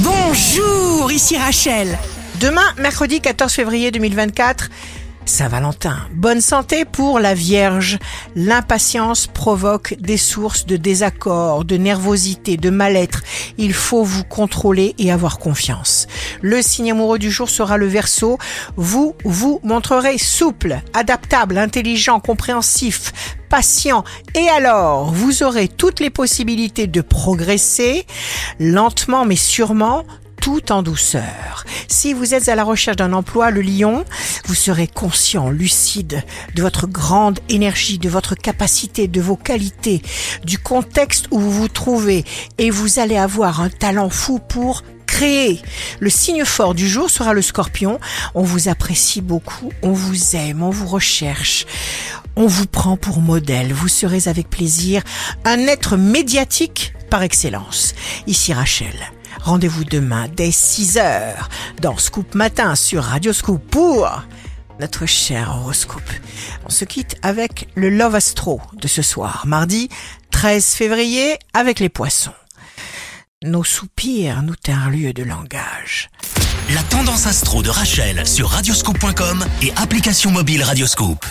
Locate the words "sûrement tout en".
29.36-30.84